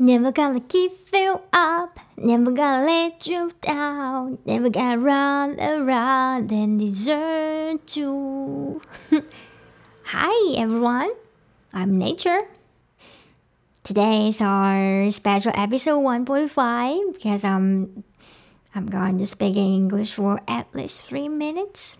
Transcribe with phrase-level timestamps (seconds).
[0.00, 6.78] Never gonna give you up, never gonna let you down, never gonna run around and
[6.78, 8.80] desert you.
[10.04, 11.10] Hi everyone,
[11.72, 12.42] I'm Nature.
[13.82, 18.04] Today is our special episode 1.5 because I'm
[18.76, 21.96] I'm going to speak in English for at least three minutes.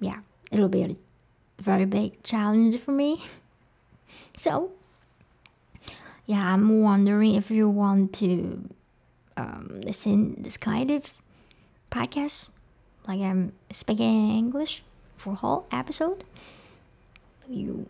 [0.00, 0.20] Yeah,
[0.50, 0.96] it'll be a
[1.60, 3.22] very big challenge for me.
[4.36, 4.72] So
[6.26, 8.68] yeah, I'm wondering if you want to
[9.36, 11.12] um, listen this kind of
[11.90, 12.48] podcast,
[13.06, 14.82] like I'm speaking English
[15.16, 16.24] for whole episode.
[17.48, 17.88] You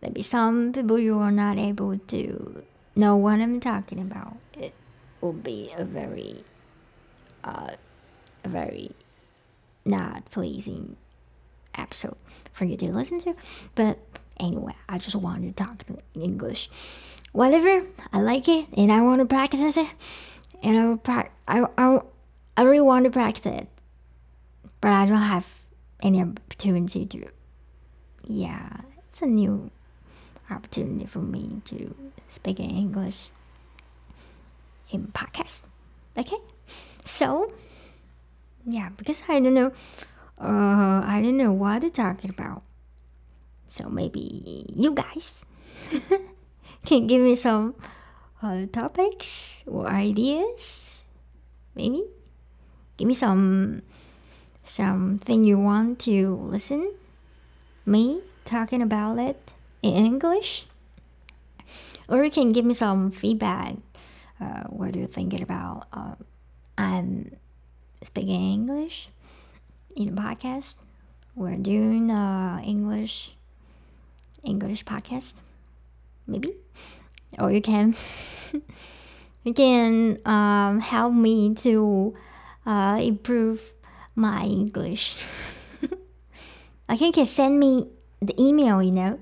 [0.00, 2.64] maybe some people you are not able to
[2.94, 4.36] know what I'm talking about.
[4.58, 4.72] It
[5.20, 6.44] will be a very,
[7.44, 7.72] uh,
[8.42, 8.92] a very
[9.84, 10.96] not pleasing
[11.74, 12.16] episode
[12.52, 13.34] for you to listen to.
[13.74, 13.98] But
[14.40, 16.70] anyway, I just want to talk in English
[17.36, 17.86] whatever.
[18.14, 19.86] I like it and I want to practice it.
[20.62, 22.00] And I will pra- I, I,
[22.56, 23.68] I really want to practice it.
[24.80, 25.46] But I don't have
[26.02, 27.26] any opportunity to.
[28.24, 28.68] Yeah,
[29.08, 29.70] it's a new
[30.50, 31.94] opportunity for me to
[32.26, 33.28] speak in English
[34.90, 35.64] in podcast.
[36.16, 36.38] Okay?
[37.04, 37.52] So,
[38.64, 39.72] yeah, because I don't know,
[40.40, 42.62] uh, I don't know what to talk about.
[43.68, 45.44] So maybe you guys
[46.84, 47.74] can give me some
[48.42, 51.02] uh, topics or ideas?
[51.74, 52.04] Maybe?
[52.96, 53.82] Give me some
[54.62, 56.92] something you want to listen?
[57.84, 59.38] Me talking about it
[59.82, 60.66] in english?
[62.08, 63.76] Or you can give me some feedback.
[64.40, 66.14] Uh, what are you thinking about uh,
[66.76, 67.34] i'm
[68.02, 69.08] speaking english
[69.96, 70.76] in a podcast?
[71.34, 73.32] We're doing uh, english
[74.44, 75.34] english podcast
[76.26, 76.54] maybe.
[77.38, 77.94] Or you can.
[79.46, 82.14] You can um, help me to
[82.66, 83.72] uh, improve
[84.16, 85.22] my english.
[86.88, 87.88] Like you can send me
[88.20, 89.20] the email you know?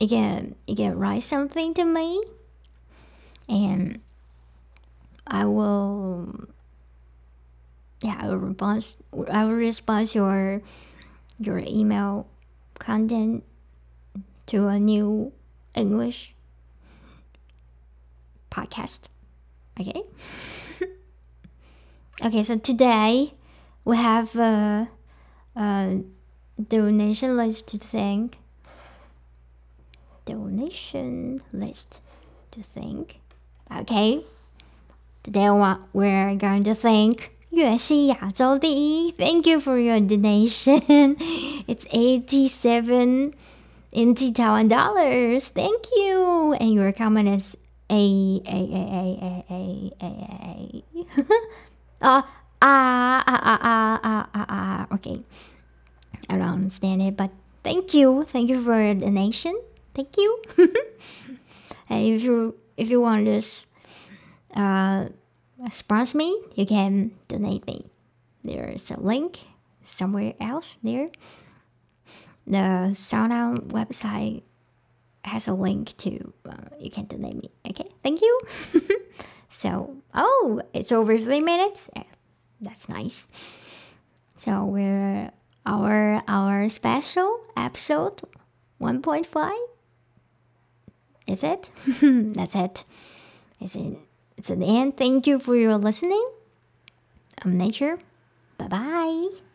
[0.00, 2.24] you can you can write something to me
[3.48, 4.00] and
[5.26, 6.48] I will
[8.02, 8.96] yeah I will respond
[9.30, 10.62] I will respond your
[11.38, 12.26] your email
[12.78, 13.44] content
[14.46, 15.32] to a new
[15.74, 16.34] English
[18.50, 19.08] podcast.
[19.78, 20.02] Okay.
[22.24, 23.34] okay, so today
[23.84, 24.88] we have a,
[25.54, 26.00] a
[26.56, 28.38] donation list to thank.
[30.24, 32.00] Donation list
[32.50, 33.20] to thank.
[33.79, 34.23] Okay,
[35.23, 35.49] today
[35.93, 39.11] we're going to thank 粤西亚洲第一.
[39.11, 41.17] Thank you for your donation.
[41.67, 43.33] It's 87
[43.91, 45.49] NT Taiwan dollars.
[45.49, 46.53] Thank you.
[46.53, 47.57] And your comment is
[47.89, 51.23] A A A A A A A A.
[52.03, 52.23] Ah
[52.61, 54.87] ah ah ah ah ah ah.
[54.95, 55.19] Okay,
[56.29, 57.31] I don't understand it, but
[57.63, 58.23] thank you.
[58.23, 59.59] Thank you for your donation.
[59.93, 60.39] Thank you.
[61.89, 65.08] and if you if you want to uh,
[65.70, 67.86] sponsor me, you can donate me.
[68.44, 69.38] There's a link
[69.82, 71.08] somewhere else there.
[72.46, 74.42] The SoundOn website
[75.24, 77.50] has a link to uh, you can donate me.
[77.68, 78.40] Okay, thank you.
[79.48, 81.90] so, oh, it's over three minutes.
[82.60, 83.26] That's nice.
[84.36, 85.30] So we're
[85.64, 88.22] our our special episode
[88.80, 89.54] 1.5
[91.26, 91.70] is it?
[92.36, 92.84] That's it.
[93.60, 93.98] Is it?
[94.36, 94.96] It's an end.
[94.96, 96.26] Thank you for your listening.
[97.44, 97.98] I'm Nature.
[98.58, 99.45] Bye bye.